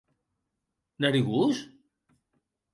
Narigós? 0.99 1.55